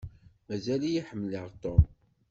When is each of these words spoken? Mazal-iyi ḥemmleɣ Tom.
Mazal-iyi 0.47 1.01
ḥemmleɣ 1.07 1.45
Tom. 1.61 1.83